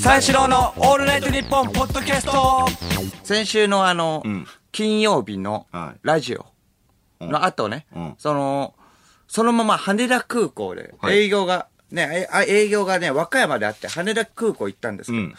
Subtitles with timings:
[0.00, 2.66] 三四郎のオールナイトニッポンポッドキャスト。
[3.24, 4.46] 先週のあの、ん。
[4.70, 6.00] 金曜日のはい。
[6.02, 6.46] ラジオ
[7.20, 8.14] の後ね、うん。
[8.18, 8.74] その、
[9.26, 11.24] そのまま羽田空港ではい。
[11.24, 15.34] 営業が、ね、えあ営業がね、和歌山であって羽田空港行ったんですけど、うん。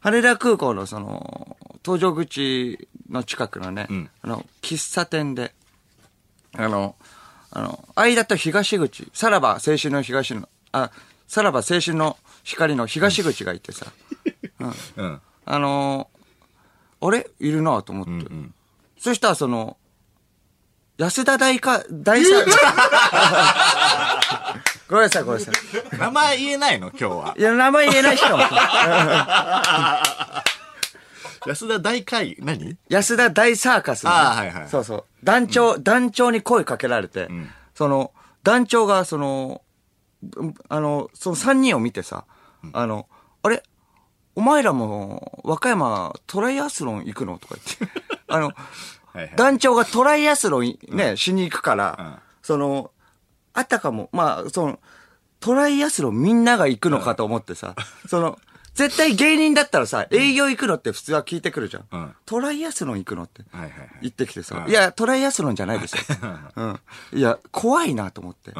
[0.00, 4.10] 羽田空港のその、搭乗口の近くのね、ん。
[4.20, 5.54] あの、喫茶店で、
[6.52, 6.94] あの、
[7.50, 10.90] あの、間と東口、さらば青春の東の、あ、
[11.26, 13.86] さらば青春の光の東口がいてさ、
[14.96, 15.20] うん。
[15.46, 16.08] あの
[17.00, 17.26] あれ？
[17.40, 18.12] いるなと思って。
[18.12, 18.54] ん
[18.98, 19.76] そしたらその、
[20.96, 22.30] 安田大か、大さ、
[24.88, 25.54] ごめんなさい、ごめんなさい。
[25.98, 26.88] 名前言えないの？
[26.90, 27.34] 今日は。
[27.36, 28.42] いや、名前言えない人も。
[31.46, 32.76] 安田大会、何？
[32.88, 35.04] 安田大サーカスあーはいはいそうそう。
[35.24, 39.60] 団長、団長に声かけられて、んその、団長が、その、
[40.36, 42.24] うんあの、その三人を見てさ、
[42.72, 43.08] あの、
[43.42, 43.62] あれ？
[44.36, 47.38] お前らも、和歌山トライアスロン行くの？
[47.38, 48.00] とか言って。
[48.28, 48.52] あの、は
[49.14, 49.32] いはい。
[49.36, 52.90] 団長がトライアスロンね、しに行くから、うんその、
[53.54, 54.78] あったかも、まあ、その、
[55.40, 57.74] トライアスロンみんなが行くのかと思ってさ、
[58.06, 58.38] その、
[58.74, 61.86] 絶対芸人だったらさ、営業行くのって普通は聞いてくるじゃん。
[61.90, 63.88] うんトライアスロン行くのってはいはいはい。
[64.02, 66.02] 言ってきてさ、うんいや、トライアスロンじゃないですよ。
[66.56, 66.80] うん。
[67.12, 68.52] いや、怖いなと思って。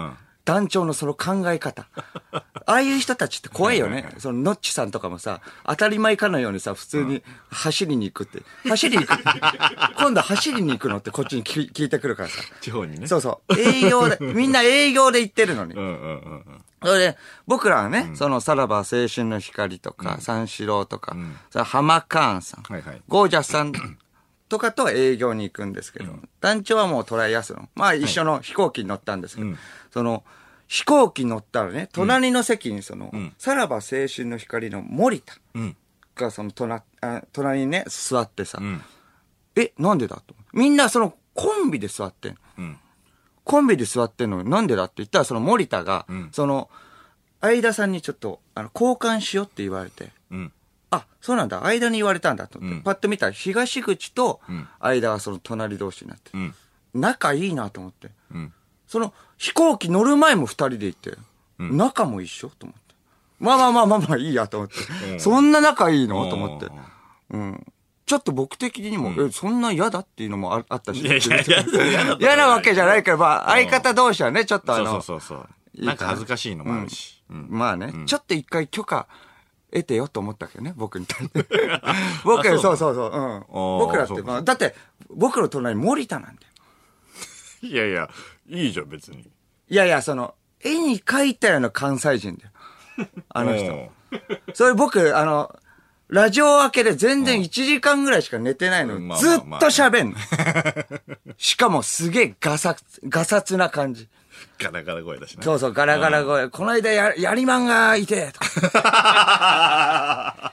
[0.46, 1.86] うん団長のその考え方。
[2.66, 4.08] ああいう人たちって怖いよね。
[4.18, 8.42] その、ノッチさんとかもさ、当たり前かのようにさ、普通に走りに行くって。
[8.68, 9.22] 走りに行く。
[9.96, 12.42] 今度走りに行くのってこっちに聞聞いてくるからさ。
[12.60, 13.06] 地方にね。
[13.06, 13.58] そうそう。
[13.58, 15.80] 営業で、 みんな営業で行ってるのにう。
[15.80, 16.64] んうんうんうん。
[16.82, 21.16] それで、僕らはね、その、さらば青春の光とか、三四郎とか、
[21.50, 23.72] それ浜カーンさん、はいはいゴージャスさん
[24.54, 27.68] とかと営業に行くんですけど、団長はもうトライアスロン。
[27.74, 29.58] まあ一緒の飛行機に乗ったんですけど、うん
[29.92, 30.22] その、
[30.68, 35.76] 飛行機に乗ったらね、隣の席にその、んさらば青春の光の森田うん。
[36.14, 38.80] がその隣、あ隣にね、座ってさ、うん。
[39.56, 40.36] え、なんでだと。
[40.52, 42.36] みんなそのコンビで座ってん。
[42.58, 42.76] うん。
[43.42, 46.70] コンビで座ってんのになんでだって言ったら、その森田が、んその、
[47.40, 50.52] 相田さんにちょっと、あの、交換しようって言われて、うん。
[50.90, 56.54] あ、そうなんだ、間に言われたんだと思って、うんパッと見たら東口とん間はその隣同士になって、うん。
[56.94, 58.10] 仲いいなと思って。
[58.32, 58.52] うん。
[58.86, 61.16] その飛行機乗る前も二人で行って、
[61.58, 62.94] 仲も一緒と思って。
[63.40, 64.74] まあまあまあまあまあいいやと思って。
[65.12, 66.66] うんそんな仲いいのと思って
[67.30, 67.40] うん。
[67.40, 67.66] うん。
[68.06, 71.00] ちょっと僕的にも、え、そんな嫌だっていうのもああったし。
[71.00, 75.48] いやいやいや嫌だと嫌なわけじゃないけど、まあ相方同士はね、ちょっとあそうの、そうそうそう。
[75.74, 77.22] いいなんか恥ずかしいのもあるし。
[77.30, 77.48] うん。
[77.50, 79.08] まあね、んちょっと一回許可
[79.74, 81.46] 得てよと思ったけどね、僕に対して。
[82.24, 83.38] 僕、あそうそうそうそう、うん。
[83.40, 84.74] ー僕らって、まあ、だって、
[85.10, 86.48] 僕の隣森田なんだよ。
[87.62, 88.08] いやいや、
[88.46, 89.22] いいじゃん、別に。
[89.68, 92.50] いやいや、その、絵に描いたような関西人だよ。
[93.28, 93.72] あの人。
[93.72, 93.88] うん
[94.54, 95.58] それ僕、あの、
[96.08, 100.16] ラジオ明けで全然1時間ぐらいしか寝てないのに、ずっと喋んの。
[101.36, 104.08] しかもすげえガサツ、ガサツな感じ。
[104.58, 105.42] ガラガラ声だしな。
[105.42, 106.48] そうそう、ガラガラ声。
[106.48, 108.40] この間や、やりまんがいて、と
[108.80, 110.52] か。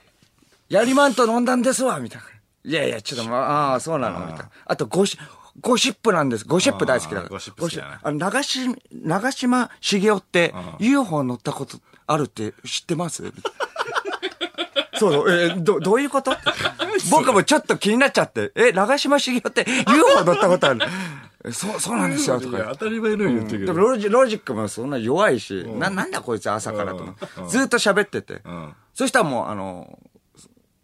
[0.69, 2.27] やりまんと飲んだんですわ、みたいな。
[2.63, 4.49] いやいや、ちょっとまあ、ああ、そうなの、みたいな。
[4.65, 5.17] あと、ゴシ、
[5.59, 6.45] ゴシップなんです。
[6.45, 7.29] ゴシップ大好きだから。
[7.29, 8.59] ゴシップ好きだねあの、長し、
[8.91, 11.77] 長島茂雄って、UFO 乗ったこと
[12.07, 13.23] あるって知ってます？
[14.99, 16.35] そうそう、えーど、どういうこと？
[17.09, 20.79] 僕もちょっと気になっちゃって、え、長島茂雄って UFO 乗ったことある？
[20.83, 20.87] え
[21.51, 22.67] そう、そうなんですよ、とか。
[22.71, 23.79] 当たり前のように言ってるけど。
[23.79, 27.05] ロジロジックもそんな弱いし、な、なんだこいつ朝からと
[27.47, 28.41] ずっと喋ってて。
[28.45, 28.73] うん。
[28.93, 29.97] そしたらもう、あの、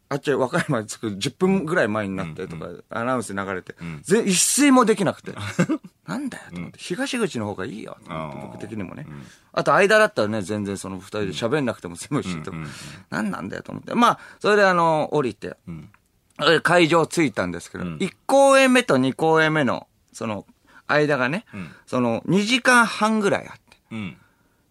[0.09, 5.33] あっち和歌山に着く10分ぐらい前になってとか、アナウンス流れて、ぜ一睡もできなくて。
[6.07, 9.05] なんだよと思って、東口の方がいいよと思って、あー僕的にもね。
[9.51, 12.29] あと、間だったらね、全然その二人で喋んなくても済むし、
[13.09, 13.93] なんなんだよと思って。
[13.95, 15.57] まあ、それであの、降りて、
[16.63, 19.86] 会場着いたんですけど、1公演目と2公演目の、
[20.17, 20.47] その、
[20.87, 21.45] 間がね、
[21.85, 23.77] その、2時間半ぐらいあって。
[23.91, 24.17] うん。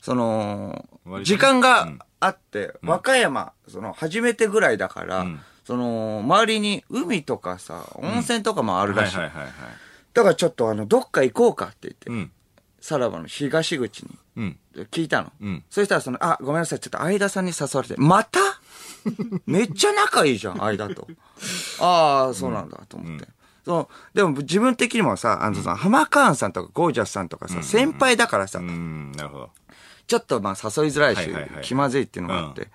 [0.01, 0.84] その
[1.23, 1.89] 時間が
[2.19, 9.16] あって、和歌山、その、初めてぐらいだから、んその、周りに海とかさ、温泉とかもあるらしい。
[9.19, 12.33] だからちょっとあの、どっか行こうかって言って、うん。
[12.81, 14.59] さらばの東口にうん。
[14.91, 15.33] 聞いたの。
[15.41, 18.41] うんそしたらその、あ、ごめんなさい、ちょっと相田さんに誘われて、また？
[19.47, 21.07] めっちゃ仲いいじゃん、相田と。
[21.81, 23.28] ああ、そうなんだ、と思って。
[23.66, 29.51] そのでも自分的にもさ、あのさ、浜川さんとかゴージャスさんとかさ、先輩だからさ、うん、なるほど。
[30.07, 31.28] ちょっとまあ誘いづらいし、
[31.63, 32.68] 気まずいっていうのがあって、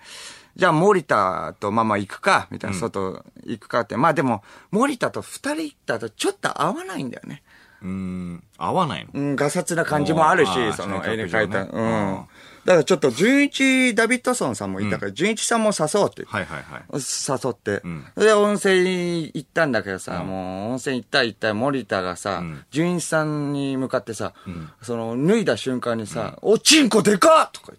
[0.54, 3.96] じゃあ森田とまあまあ行くか、みたいな、外行くかって。
[3.96, 7.42] まあでも、森田と二人行ったとちょっと合わないんだよね。
[7.80, 9.10] うん、合わないの？
[9.14, 11.62] うん、ガサツな感じもあるしその絵に描いた。
[11.62, 12.18] うん。
[12.18, 12.26] あ。
[12.64, 16.24] だからちょっと、純一ダビッドソンさんもいたから、純一さんも誘おうって。
[16.24, 16.82] はいはいはい。
[16.92, 18.06] 誘って、ん。
[18.14, 22.64] それで温泉行ったんだけどさ、もう温泉行った行った森田がさ、ん。
[22.70, 24.32] 純一さんに向かってさ、
[24.80, 27.72] その脱いだ瞬間にさ、おちんこでかっとか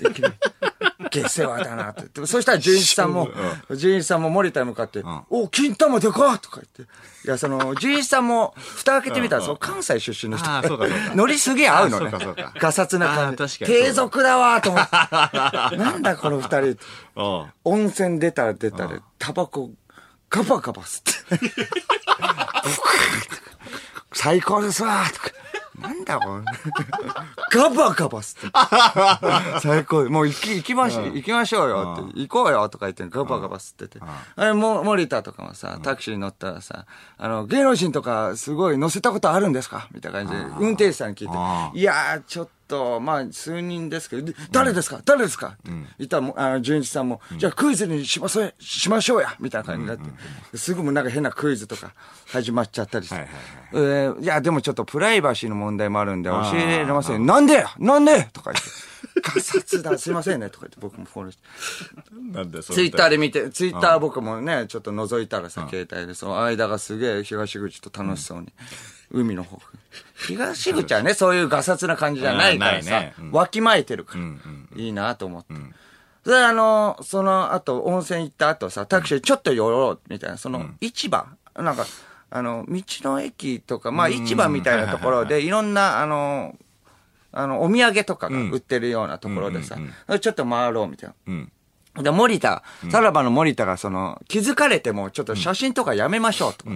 [0.00, 0.22] 言って。
[1.10, 2.20] 下世話だなって。
[2.20, 3.28] でそしたら純一さんも、
[3.74, 6.82] 純一さんも森田に向かって、お、金玉でかっとか言って。
[7.24, 10.48] いや、その、純一さんも、蓋開けてみたら、その関西出身の人。
[10.48, 11.14] ああ、そうかそうか。
[11.14, 12.06] ノリすげえ合うのね。
[12.08, 13.58] あそうかそうかガサツな感じ。
[13.58, 15.76] 低俗だわーと思って。
[15.76, 16.76] なんだこの二人。
[17.64, 19.70] 温泉出たら出たら、タバコ、
[20.30, 21.40] ガバガバ吸って。
[24.14, 25.30] 最高ですわとか。
[25.82, 26.44] なんだこれ。
[27.52, 28.50] ガバガバ吸っ
[29.54, 29.60] て。
[29.60, 30.04] 最高。
[30.08, 32.20] もう行き、行きまし、行きましょうよって。
[32.20, 34.04] 行こうよとか言ってガバガバ吸ってて。
[34.36, 36.86] あれ、も、森田とかもさ、タクシーに乗ったらさ、
[37.18, 39.88] あの、芸能人とかすごい乗せたことあるんですか？
[39.92, 41.78] みたいな感じで、運転手さんに聞あいて。
[41.78, 42.52] いやー、ちょっと、
[43.00, 45.00] まあ、数人ですけど、で誰ですか？
[45.04, 45.48] 誰ですか？
[45.48, 49.98] って言ったらあの、純一さんも、じゃあクイズにしましょうしましょうやみたいな感じになっ
[50.50, 51.92] て、すぐもうなんか変なクイズとか
[52.26, 53.26] 始まっちゃったりして。
[53.74, 57.24] えーいや、でもちょっとプライバシーの問題もあるんで教えられません。
[57.26, 58.70] なんでなんでとか言って。
[59.22, 60.48] ガサツだ、すいませんね。
[60.48, 61.42] とか言って僕もフォローして。
[62.32, 63.16] なんでそツイッターで。
[63.16, 68.52] で見て、ツイッター僕もね、ちょっと覗いたらさ、携帯で、その間がすげえ東口と楽しそうに、
[69.12, 69.60] 海の方。
[70.26, 73.30] 東口はね、そういうガサツな感じじゃないからさね、うん。
[73.32, 74.24] わきまえてるから、
[74.76, 75.54] いいなと思って。
[76.24, 81.26] それであの、その後、温泉行った後さ、タクシーでちょっと寄ろう、みたいな、その、市場。
[81.56, 81.84] なんか、
[82.30, 86.56] あの、道の駅とか、まあ、市場みたいなところで、いろんな、あの、
[87.32, 89.76] あの、お土産とかが売ってるようなところでさ、
[90.20, 91.14] ちょっと回ろう、みたいな。
[91.26, 91.52] うん。
[92.04, 96.66] で、森田、さらばの森田がその、気づかれても、ちょっと写真とかやめましょうと。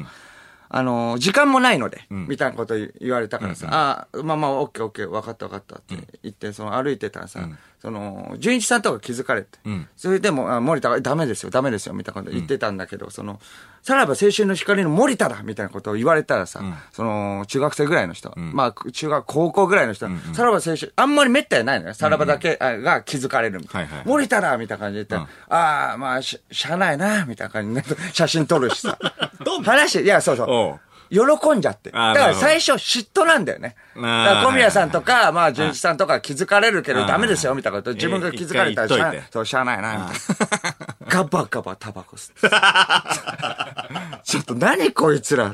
[0.68, 7.48] あの、時間もないので、みたいなこと言われたからさ、ああ、まあまあ、オッケーオッケー、分かった分かったって言って、その歩いてたらさ、
[7.80, 9.88] その、純一さんとか気づかれて、ん。
[9.96, 13.40] それでも、あ森田がダメですよ、ダメですよ、みたいなこと言ってたんだけど、その、
[13.86, 16.60] さらば青春の光の森田だみたいなことを言われたらさ、
[16.90, 21.94] その、中学生ぐらいの人、まあ、中学、高校ぐらいの人、さらば青春、あんまり滅多にないのよ。
[21.94, 23.88] さらばだけあが気づかれるみたいな。
[23.88, 28.98] はいはい森田だみたいな感じで言ったら、ああ、まあ、し、しゃあないな、みたいな感じになって、写真撮るしさ。
[29.62, 30.85] 話、いや、そうそう。
[31.10, 31.90] 喜んじゃって。
[31.90, 33.76] だから最初嫉妬なんだよね。
[33.94, 37.94] だから小宮さんとか、まあ、純一さんとか気づかれるけどダメですよ、みたいなこと。
[37.94, 40.76] 自分が気づかれたらしゃあ一回言っといてそう、しゃあないな、みたいな。
[41.08, 42.48] ガバガバタバコ吸って。
[44.24, 45.52] ちょっと何こいつら。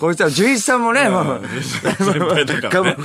[0.00, 2.96] こいつら、純一さんもね、もう、 先輩だからね。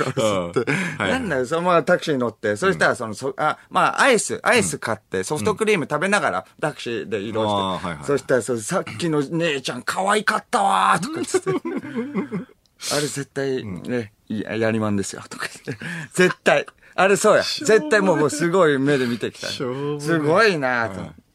[0.98, 12.46] なんだよ、そのままタクシーに乗って、そしたら、その、そあ、まあ、アイス、アイス買って、ソフトクリーム食べながら、タクシーで移動して、そしたら、そさっきの姉ちゃん可愛かったわーとか言って。
[12.92, 15.84] あれ絶対ね、いや、やりまんですよ、とか言って。
[16.14, 16.64] 絶対。
[16.94, 17.42] あれそうや。
[17.42, 19.48] 絶対もうもうすごい目で見てきた。
[19.48, 21.26] すごいなと。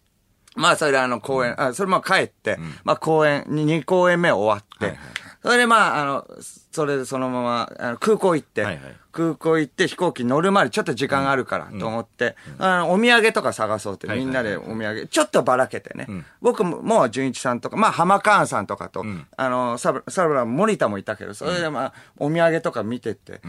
[0.55, 4.97] まあ、それであの公演、あ、それまあ帰って、まあ公演、に2公演目終わって、
[5.41, 6.27] それでまあ、あの、
[6.71, 8.95] それでそのまま、あの空港行って、はいはい。
[9.11, 16.07] 空港行って飛行機乗るまでちょっと時間があるからと思って、あのお土産とか探そうって、みんなでお土産、ちょっとばらけてね。
[16.41, 19.03] 僕も、もう純一さんとか、まあ浜川さんとかと、
[19.35, 23.41] あの、サブ、サブラ森田もいたけど、それでまあ、お土産とか見てって、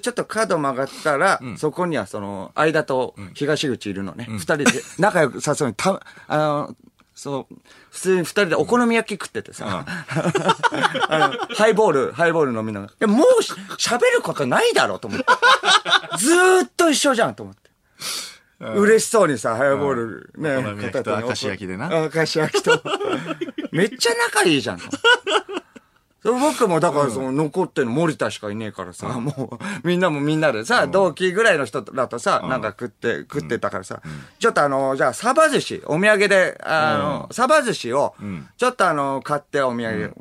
[0.00, 4.26] ちょっと角曲がったら、そこにはその、間と東口いるのね。
[4.28, 4.64] 二、人で
[4.98, 6.76] 仲良くさそうに、た、あの、
[7.18, 7.54] そう、
[7.90, 9.84] 普通に二人でお好み焼き食っててさ、
[11.08, 12.92] あのハイボール、ハイボール飲みながら。
[12.92, 15.26] いや、もうし喋ることないだろうと思って。
[16.16, 17.70] ずーっと一緒じゃんと思って。
[18.60, 22.80] 嬉しそうにさ、ハイボールね、片手に明石焼きでなあ明石焼きと。
[23.72, 24.86] めっちゃ仲いいじゃんと。
[26.22, 34.02] それ僕もだからその残ってるの森田しかいねえからさ、もうみんなもみんなでさ、同期ぐらいの人だとさ、なんか食って、食ってたからさ、
[34.38, 38.14] ちょっとあの、じゃあサバ寿司、お土産で、あの、サバ寿司を、
[38.56, 40.14] ちょっとあの、買ってお土産。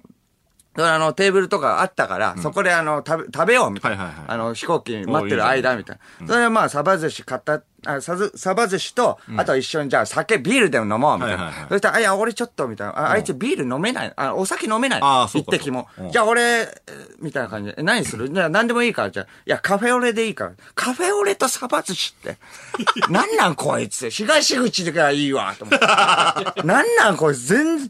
[0.76, 4.04] それあの、テーブルとかあったから、そこであの、食べ、食べようみたいな。
[4.04, 4.26] はいはいはい。
[4.28, 6.28] あの、飛行機待ってる間みたいな。
[6.28, 11.52] それでまあ、サバ寿司買った、あさずサバ寿司と、あと一緒にじゃあ酒、ビールでも飲もうみたいな。
[11.70, 12.94] そしたら、あ、いや、俺ちょっと、みたいな。
[13.00, 14.14] ああいつビール飲めない。
[14.16, 15.00] あ、お酒飲めない。
[15.02, 18.30] あーそうか一滴もじゃあ俺、えーみたいな感じで、え何する？
[18.30, 20.52] じゃあ何でもいいから、じゃあ、いや、カフェオレでいいから。
[20.76, 22.38] カフェオレとサバ寿司って。
[23.10, 24.10] なんなんこいつ？
[24.10, 25.86] 東口でからいいわ、と思って。
[26.68, 27.48] なんなんこいつ？
[27.48, 27.90] 全然、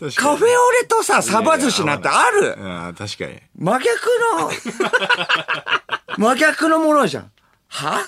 [0.00, 3.40] 確カフェオレとさ、サバ寿司なんてあるうん、確かに。
[3.56, 3.86] 真逆
[4.38, 4.50] の、
[6.18, 7.30] 真逆のものじゃん。
[7.68, 8.06] は？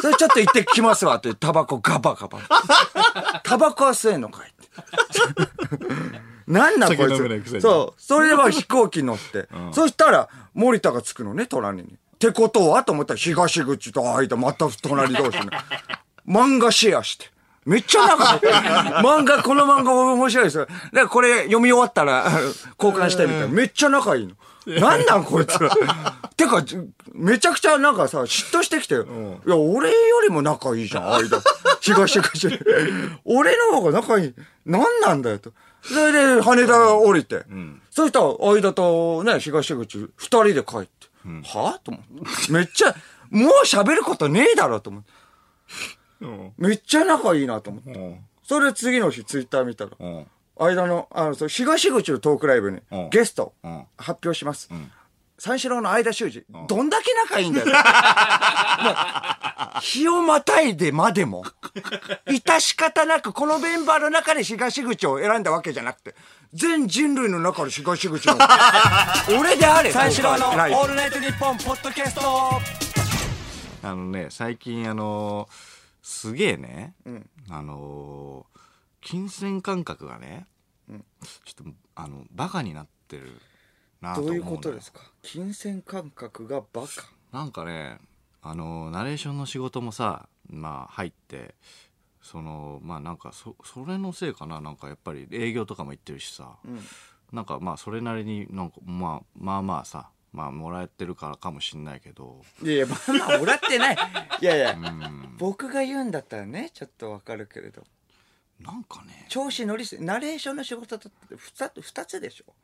[0.00, 2.38] それちょっと行ってきますわって、タバコガバガバ。
[3.42, 4.68] タバコは吸えんのかいって。
[6.46, 7.60] なんなんこいつ。
[7.60, 8.00] そう。
[8.00, 9.48] それでは飛行機乗って。
[9.72, 11.84] そしたら、森田がつくのね、隣に。
[11.84, 12.82] ってことは？
[12.84, 15.46] と思ったら東口と間また隣同士ね。
[16.26, 17.30] 漫画シェアして。
[17.68, 18.40] めっちゃ仲いい。
[19.04, 20.64] 漫画、この漫画面白いですよ。
[20.64, 22.24] だからこれ読み終わったら
[22.80, 23.48] 交換してみたいな。
[23.48, 24.34] めっちゃ仲いいの。
[24.80, 25.70] なんなんこいつら。
[26.36, 26.64] てか、
[27.12, 31.42] めちゃくちゃなんかさ、嫉妬してきて、いや、俺よりも仲いいじゃん、間。
[31.80, 32.48] 東口。
[33.24, 34.34] 俺の方が仲いい。
[34.64, 35.52] なんなんだよと。
[35.82, 37.44] それで、羽田降りて。
[37.90, 40.88] そしたら、間とね、東口、二人で帰って。
[41.44, 42.52] はと思って。
[42.52, 42.94] めっちゃ、
[43.30, 45.10] もう喋ることねえだろと思って。
[46.20, 46.52] うん。
[46.58, 47.90] めっちゃ仲いいなと思って。
[47.90, 48.18] うん。
[48.42, 50.26] それで次の日、ツイッター見たら、うん。
[50.58, 54.68] 間の、あの、東口のトークライブにうん、ゲストうん、発表します。
[55.38, 57.66] 三四郎の間修二、どんだけ仲いいんだよ。
[59.80, 61.44] 日をまたいでまでも、
[62.26, 66.16] 致し方なく、このメンバーの中で東口を選んだわけじゃなくて、
[66.52, 68.36] 全人類の中で東口の、
[69.38, 72.60] 俺であれ、三四郎のオールナイトニッポンポッドキャスト
[73.84, 75.48] あのね、最近あの
[76.10, 76.94] すげえね、
[77.50, 78.46] あの
[79.02, 80.46] 金銭感覚がね、
[80.88, 83.38] ちょっと、あの、バカになってる
[84.00, 84.46] なとどう思うんだよ。
[84.46, 85.02] いうことですか？
[85.20, 86.88] 金銭感覚がバカ。
[87.30, 87.98] なんかね、
[88.40, 91.54] あのナレーションの仕事もさ、まあ入って、
[92.22, 96.56] その、まあなんかそ、それのせいかな、なんかやっぱり営業とかも行ってるしさ、
[97.32, 103.96] なんかまあそれなりになんか、まあ、まあまあさ、まあもらえてるからかもしんないけど、いやいや、まあまあ、もらってない。
[104.40, 104.78] いやいや、
[105.38, 107.84] 僕が言うんだったらね、ちょっとわかるけれど。
[108.60, 112.54] なんかね、調子乗りすぎ、ナレーションの仕事だって二つ、二つでしょ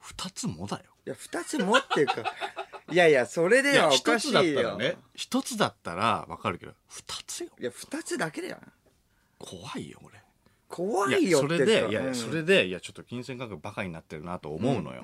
[0.00, 0.84] 二つもだよ。
[1.06, 2.22] いや、二つもっていうか、
[2.90, 4.40] いやいや、それではおかしいよ。
[4.40, 8.58] 一つだったらね一つだったらわかるけど二つよいや、二つだけだよ。
[9.38, 10.25] 怖いよ俺
[10.76, 11.92] 怖いよってそれでかうん。
[11.92, 15.02] いやそれでいやちょっと金銭感覚バカになってるなと思うのよ、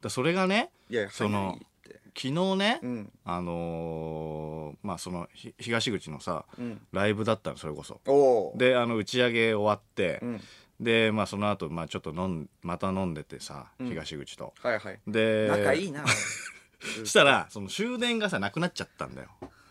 [0.00, 1.58] だそれがねいや、その。
[2.14, 3.12] 昨日ね、うん。
[3.24, 6.80] あのーまあそのひ東口のさ、ん。
[6.92, 8.00] ライブだったのそれこそ。
[8.56, 10.40] であの打ち上げ終わって、ん。
[10.80, 14.98] でまあその後まあちょっと飲んまた飲んでてさ東口と、はいはい。
[15.06, 16.04] で仲いいな。
[16.98, 19.28] そ したらその終電がさなくなっちゃったんだよ。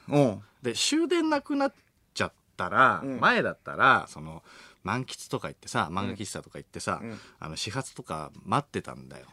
[0.08, 0.41] うん。
[0.63, 1.74] で終電なくなっ
[2.13, 3.20] ちゃったら、ん。
[3.20, 4.41] 前だったらその
[4.83, 7.19] 満喫とか行ってさ漫画喫茶とか行ってさ、ん。
[7.39, 9.25] あの始発とか待ってたんだよ、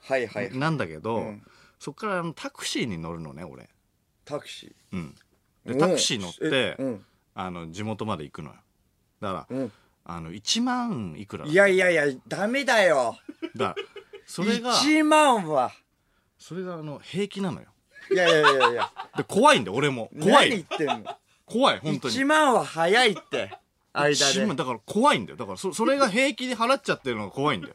[0.00, 0.56] はいはい。
[0.56, 1.42] なんだけど、うん。
[1.78, 3.68] そっからあのタクシーに乗るのね俺。
[4.24, 5.14] タクシうん。
[5.66, 5.72] ー。
[5.72, 7.04] でタクシー乗ってえ、うん。
[7.34, 8.56] あの地元まで行くのよ。
[9.20, 9.72] だから、うん。
[10.04, 13.16] あの1万いくらだいやいやいや、ダメだよ。
[13.56, 13.74] だ
[14.26, 15.72] それが1万は。
[16.38, 17.68] それがあの平気なのよ。
[18.10, 18.90] いやいやいやいや。
[19.16, 20.10] で怖いんだよ俺も。
[20.20, 21.04] 怖何言っいてんの？
[21.46, 22.14] 怖い本当に。
[22.14, 23.52] 1万は早いって。
[23.92, 24.56] 間1で万。
[24.56, 27.74] だから怖いんだよだからそ それが平気で払っちゃってるのが怖いんだよ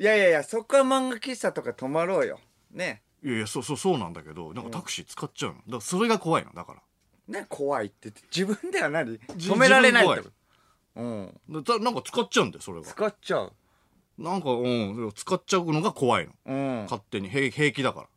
[0.00, 2.38] いやいやいや、そこは漫画喫茶とか泊まろうよ。
[2.70, 3.02] ね。
[3.24, 6.82] いやいやそうそうそうなんだけどなんかタクシー使っちゃうのだからそれが怖いのだから
[7.26, 8.22] ね、怖いって言って。
[8.34, 9.18] 自分では何？
[9.36, 10.28] じ止められないって
[10.94, 11.40] うん。
[11.50, 13.52] だだなんか使っちゃうんだよそれが使っちゃう。
[14.18, 16.82] なんかうん使っちゃうのが怖いのうん。
[16.84, 18.08] 勝手に平平気だから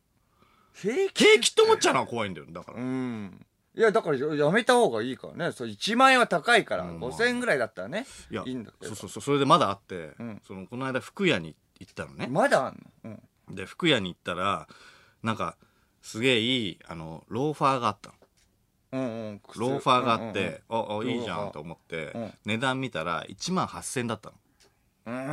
[0.72, 1.24] 平気？
[1.24, 3.46] 平気って思っちゃうのは怖いんだよだからうん。
[3.74, 5.52] いや、だからやめた方がいいからね。
[5.52, 6.84] そう、1万円は高いから。
[6.84, 8.06] うんまあ5000円ぐらいだったらね。
[8.30, 8.88] いやいいんだけど。
[8.88, 13.18] そうそうそうそれでまだあって、んそのこの間服屋に行ったのね、まだあんの？
[13.48, 13.54] うん。
[13.54, 14.68] で服屋に行ったら
[15.22, 15.56] なんか
[16.02, 18.14] すげえいいあのローファーがあったの
[18.92, 19.40] うんうん。
[19.40, 24.36] 靴ローファーがあっうんて、ああいいじゃんと思って、うん値段見たら1万8000円だったの、
[25.06, 25.14] うん。
[25.14, 25.28] うんう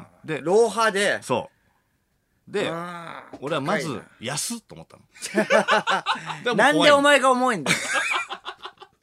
[0.00, 1.20] ん、でローハで。
[1.22, 1.59] そう
[2.50, 4.96] でうん俺はまず安っと思った
[6.44, 6.54] の。
[6.56, 7.78] なんでお前前が重いんだよ。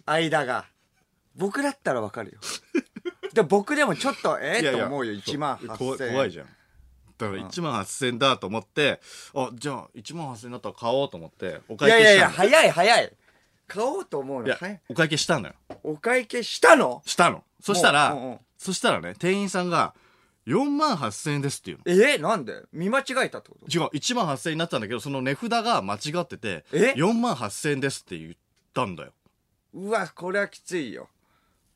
[0.06, 0.66] 間が。
[1.36, 2.40] 僕だったらわかるよ。
[3.34, 6.14] で僕でもちょっと、ええと思うよ、1万8000円。
[6.14, 6.48] 怖いじゃん。
[7.18, 9.00] だから1万8000円だと思って、
[9.36, 13.14] あじゃあ1万8000円だったら買おうと思っておい会やいやいや、計したの早い早い。
[13.68, 14.80] 買おうと思ういやの。
[14.90, 15.54] お会計したのよ。
[15.84, 17.02] お会計したの？
[17.06, 17.44] したの。
[17.62, 18.16] そしたら、
[18.58, 19.94] そしたらね店員さんが
[20.48, 21.84] 4万8000円ですっていうの。
[21.86, 22.64] えなんで？
[22.72, 23.78] 見間違えたってこと？
[23.78, 28.34] 違う1万8000円になったんだけどその値札が間違っててえ？4万8000円ですって言っ
[28.74, 29.12] たんだよ。
[29.74, 31.10] うわ、これはきついよ。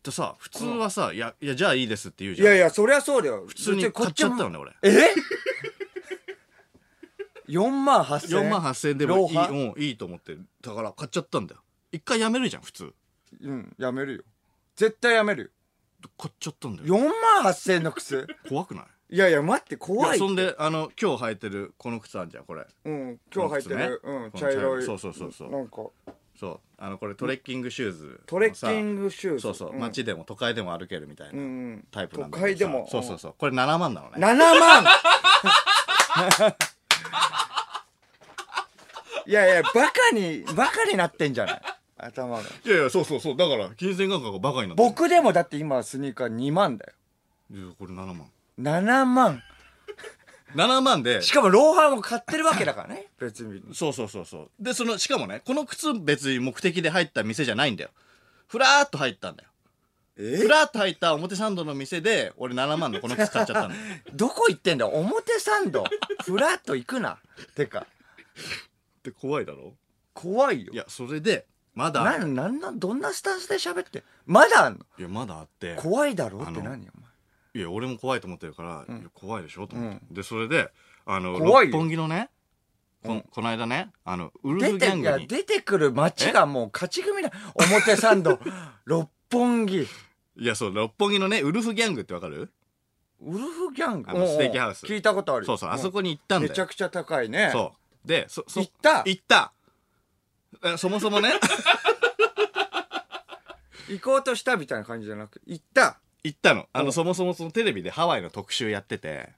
[0.04, 2.48] でさ普通はさ、いやいやじゃあいいですって言うじゃん。
[2.48, 3.44] いやいや、そりゃそうだよ。
[3.46, 4.72] 普普通に買っちゃったのね俺。
[4.84, 5.14] え
[7.52, 8.50] ?4 万8000 4円？
[8.50, 11.62] 万8000円でもいい,、うん、いいと思ってだから買っちゃったんだよ。
[11.92, 12.94] 一回やめるじゃん普通。
[13.42, 14.24] うん、やめるよ。
[14.78, 15.50] 絶対やめるよ。
[16.18, 16.96] 買っちゃったんだよ。
[16.96, 17.12] 4万
[17.52, 18.28] 8000円の靴？
[18.50, 18.86] 怖くない？
[19.16, 20.10] いやいや、待って、怖い。
[20.12, 22.66] いやそんであの今日履いてるこの靴あるじゃんこれ。
[22.86, 24.84] うん、今日履いてる、うん、茶色い。
[24.86, 25.52] そうそうそうそう。
[25.52, 25.84] なんか、
[26.40, 26.60] そう。
[26.78, 28.22] あのこれトレッキングシューズ。
[28.26, 29.42] トレッキングシューズ。
[29.42, 29.80] そうそう、ん。
[29.80, 31.88] 街でも都会でも歩けるみたいなうんうん。
[31.92, 32.88] タイプなんだ都会でも。
[32.90, 33.36] そうそうそう。
[33.38, 34.16] これ7万なのね。
[34.18, 34.84] 7万！
[34.84, 34.88] い
[39.30, 41.62] いやいや、バカに、バカになってんじゃない？
[42.06, 42.44] 頭が。
[42.66, 43.38] いやいや、そうそうそう。
[43.38, 44.90] だから、金銭感覚がバカになってる。
[44.90, 46.94] 僕でもだって今スニーカー2万だよ。
[47.54, 48.30] いや、これ7万。
[48.60, 49.44] 7万。
[50.56, 53.08] 7万で、しかもローハーも買ってるわけだからね。
[53.20, 53.62] 別に。
[53.74, 54.50] そうそうそうそう。
[54.60, 57.92] で、その、しかもね、この靴別に目的で入った店じゃないんだよ。
[58.48, 59.50] ふらーっと入ったんだよ。
[60.18, 63.82] ふらーっと入った表参道の店で、俺7万のこの靴買っちゃったんだよ。
[64.14, 65.86] どこ行ってんだよ表参道。
[66.26, 67.18] フラッと行くな。
[67.56, 67.88] てか、
[69.00, 69.74] って怖いだろ？
[70.14, 70.76] 怖いよい。
[70.76, 74.04] や、それで、まだ、なん、なんなん、どんなスタンスで喋って。
[74.26, 74.80] まだあんの？
[75.00, 76.42] いや、まだあって、怖いだろ？
[76.44, 76.86] って何？
[76.86, 77.10] よ、お前。
[77.54, 79.68] いや、俺も怖いと思ってるから、いや怖いでしょ？
[79.68, 80.00] と思って。
[80.12, 80.70] で、それで、
[81.06, 81.72] あの、怖いよ。
[81.72, 82.30] 六本木のね、
[83.04, 87.32] ここの間ね、あの、ウルフギ出て、ャングに、出てくる街がもう勝ち組だ。
[87.56, 88.38] 表参道、
[88.86, 89.88] 六本木、い
[90.46, 92.52] や、そう、六本木のね、ウルフギャングってわかる？
[93.22, 94.10] ウルフギャング？
[94.12, 94.86] あのステーキハウス。
[94.86, 95.48] 聞いたことあるよ。
[95.48, 96.52] そうそう、あそここに行ったんだよ。
[96.52, 97.50] めちゃくちゃ高いね。
[97.54, 97.74] そ
[98.04, 98.08] う。
[98.08, 99.04] で、そ、そ、行った？
[99.06, 99.54] 行った。
[99.54, 99.61] え
[100.78, 101.34] そもそもね、
[103.90, 106.00] 行こうとしたみたいな感じじゃなく行った。
[106.24, 106.68] 行ったの。
[106.72, 109.30] あの、うんそもそもそのテレビでハワイの特集やってて、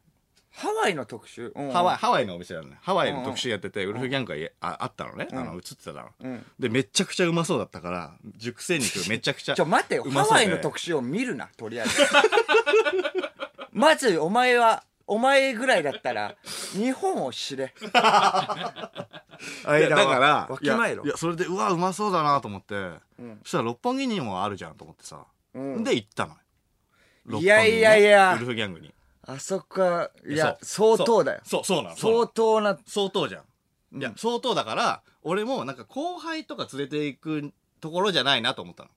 [0.55, 1.51] ハワイの特集？
[1.55, 2.77] うんハワイ、ハワイのお店なのね。
[2.81, 5.27] ハワイの特集やってて、ウルフギャングがいああったのね。
[5.31, 6.09] あの、映ってたの。
[6.19, 9.55] うんで、めちゃくちゃうまそうだったから、熟成肉めちゃくちゃ。
[9.57, 10.03] ちょ、待ってよ。
[10.03, 12.01] ハワイの特集を見るな、とりあえず。
[13.71, 16.35] まず、お前は、お前ぐらいだったら、
[16.73, 17.73] 日本を知れ。
[17.83, 17.85] い
[19.81, 23.01] やだから、わきまえろいやそれで、うわ、うまそうだなと思って、ん
[23.43, 25.25] そしたら六本木にもあるじゃんと思ってさ。
[25.53, 26.35] うんで、行ったの
[27.39, 28.93] いやいやいやウルフギャングに。
[29.25, 31.41] あそこは、いや、相当だよ。
[31.45, 31.95] そう、そうなの。
[31.95, 33.43] 相の当な、相当じゃ
[33.93, 33.99] ん。
[33.99, 38.89] いや、相当だから、俺もなんか後輩とか連れて行くところじゃないなと思ったの。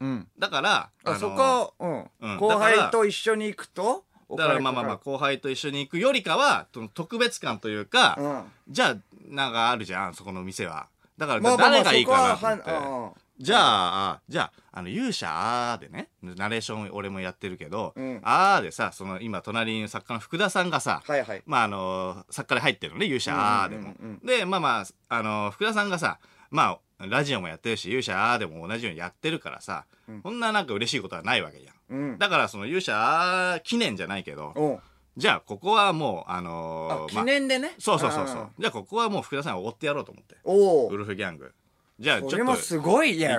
[0.00, 0.28] うん。
[0.38, 2.10] だから、あ、のそこ、うん。
[2.20, 8.42] うん後輩と一緒に行くと、おだから金まあまあまあ、か後輩と一緒に行くよりかは、その特別感というか、うん。
[8.68, 8.96] じゃあ、
[9.28, 10.88] なんかあるじゃん、そこの店は。
[11.18, 13.20] だから、まあまあまあ誰がいいかなっそこははんて。
[13.40, 21.42] じゃあ、じゃあ、あの、勇者あーでね、ナレーション俺もやってるけど、うんあーでさ、その今隣に作家の福田さんがさ、はいはい。
[21.46, 23.94] まああの、作家で入ってるのね、勇者あーでも。
[23.98, 26.18] うんうんで、まあまあ、あの、福田さんがさ、
[26.50, 29.86] まあ、ラジオもやってるし、勇者あーでも同じようにやってるからさ、
[30.22, 31.74] こんななんか嬉しいことはないわけじゃん。
[31.90, 32.18] うん。
[32.18, 34.80] だからその勇者記念じゃないけど、
[35.16, 37.74] じゃあここはもう、ああの、記念でね？
[37.78, 38.48] そうそうそうそんう。
[38.58, 40.36] じゃあここはもう福田さんを追ってやろうと思って。
[40.44, 40.88] おお。
[40.88, 41.52] ウルフギャング。
[41.98, 42.44] じゃあちょっと行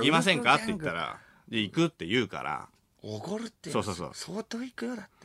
[0.03, 0.55] きませんか？
[0.55, 0.75] って言。
[0.75, 1.17] ったら、
[1.49, 2.67] で行くって言うから、
[3.01, 3.71] おごるって。
[3.71, 5.20] そうそうそう相当行くよだって。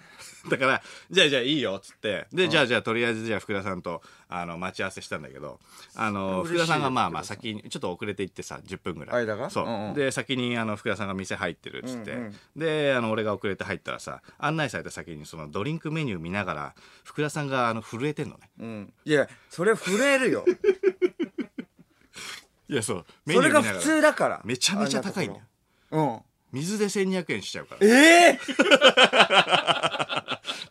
[0.51, 5.61] だから、じゃあじゃあいいよっつって、で、じゃあじゃあとりあえずじゃあ福田さんと、あの、待ち合わせしたんだけど、
[5.95, 9.17] あの、福田さんがまあまあ先に、ちょっと遅れて行ってさ、10分ぐらい。
[9.27, 9.51] 間が？
[9.51, 9.65] そう。
[9.65, 18.51] うんうんで、先にあの、福田さんが店入ってるっつって、うんうんで、あの、俺が遅れて入ったらさ、案内された先にそのドリンクメニュー見ながら、福田さんがあの、震えてんのね。
[18.59, 18.93] うん。
[19.05, 20.45] いや、それ震えるよ。
[22.69, 23.07] いや、そう。
[23.25, 24.41] メそれが普通だから。
[24.45, 25.43] めちゃめちゃ高いんだよ。
[25.93, 26.23] あん。
[26.53, 27.87] 水で1200円しちゃうから。
[27.87, 27.93] うん。
[27.93, 28.39] え え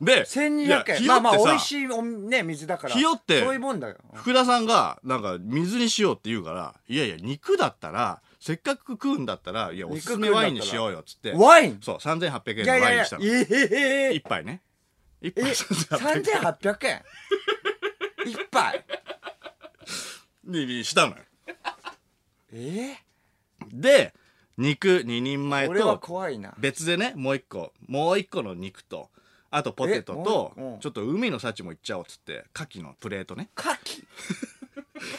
[0.02, 1.08] で、いや1200円。
[1.08, 2.94] まあまあ、美味しいおね、水だから。
[2.94, 3.98] ひよってそういうもんだよ。
[4.14, 11.32] 福田さんが、なんか、水にしようって言うから、いやいや、肉だったら、せっかく食うんだったら、いや、おすすめワインにしようよ、つって。
[11.34, 11.80] ワイン？
[11.82, 13.24] そう、3800円いやいやいやのワインにした、の。
[13.26, 14.62] ええ一杯ね。
[15.22, 16.24] 一杯え、3800
[16.62, 17.04] 3800円？
[18.26, 18.86] 一杯？
[20.54, 21.24] 円にしたのよ。
[22.54, 22.98] え？
[23.74, 24.14] で、
[24.58, 26.54] 肉2人前え俺はと、怖いな。
[26.60, 29.10] 別でね、もう一個、もう一個の肉と、
[29.58, 33.50] あとポテトえとちょっと海の幸もいっちゃおうっつって、牡蠣のプレートね。
[33.58, 34.04] 牡蠣？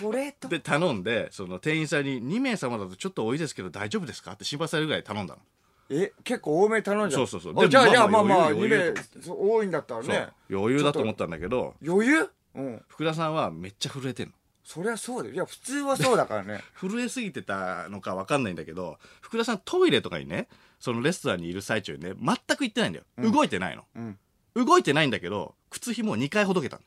[0.03, 0.49] これと。
[0.49, 5.40] で、頼んで、その店員さんに、2名様だとちょっと多いですけど大丈夫ですかって心配されるぐらい頼んだの。
[5.88, 7.27] え、結構多めに頼んじゃう？
[7.27, 10.29] そうそうそうじゃあ、じゃあ、ままあまああまあ、2余裕余裕名、多いんだったらね。。
[10.51, 12.31] 余裕だと思ったんだけど、余裕？
[12.57, 12.83] うん。
[12.88, 14.33] 福田さんはめっちゃ震えてんの。
[14.64, 15.35] そりゃそうだよ。
[15.35, 16.61] いや、普通はそうだからね。
[16.79, 20.49] 震えすぎてたのか分かんないんだけど福田さんトイレとかにね
[20.81, 24.18] そのレストランにいる最中にね全く行ってないんだよ、動いてないの、ん
[24.64, 26.83] 動いてないんだけど靴ひもを2回ほどけたの。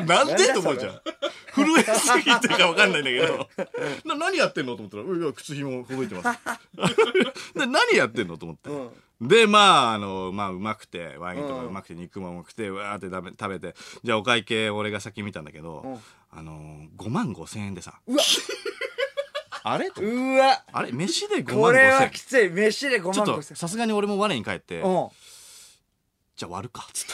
[0.06, 1.00] なんでと思うじゃん。
[1.52, 3.48] 震えすぎてか分かんないんだけど。
[4.04, 6.38] な何やってんのと思ったら「いや靴ひもほどいてます」
[7.58, 8.70] で何やってんのと思って、
[9.20, 13.74] でまああのまあうまくてワインとかうまくて肉もうまくてわーって食べて。
[14.02, 18.00] じゃあお会計俺が先見たんだけど、あの5万5千円でさ。
[18.06, 18.22] うわ
[19.62, 19.90] あれ？
[19.90, 20.62] とうわ。
[20.72, 20.92] あれ？
[20.92, 22.50] 飯で5万これ5千円はきつい。
[22.50, 24.80] 飯で5万ちょっと5千さすがに俺も我に返って。
[24.80, 25.08] うん。
[26.36, 26.86] じゃあ割るか。
[26.88, 27.12] っつって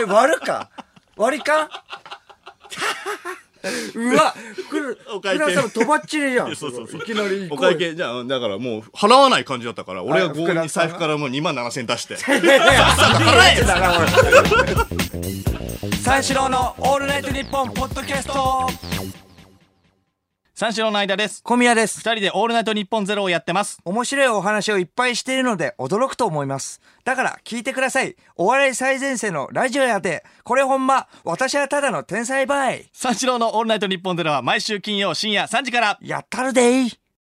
[0.00, 0.70] え、割るか？
[1.16, 1.68] 割り勘？
[3.94, 4.34] うわ、
[4.70, 5.44] ふる、お会計。
[5.44, 6.56] 福田さんとばっちりじゃん。
[6.56, 7.00] そうそうそう。
[7.02, 7.94] いきなり行おこうよ会計。
[7.94, 12.14] じゃあだからもう払わない感じだったから俺があ強引に財布からもう2万7千出して。
[12.14, 15.96] いやいや払えだな、これ。
[15.96, 18.66] 三四郎のオールナイトニッポンポッドキャスト
[20.60, 21.42] 三四郎の相田です。
[21.42, 22.00] 小宮です。
[22.00, 23.78] 二人でオールナイトニッポンゼロをやってます。
[23.82, 26.82] 面白いお話をいっぱいしているので驚くと思います。
[27.02, 28.14] だから聞いてください。
[28.36, 32.90] お笑い最前線のラジオやで、これほんま、私はただの天才バイ。
[32.92, 35.98] 三四郎のオールナイトニッポンゼロは毎週金曜深夜3時から。
[36.02, 36.99] やったるでい。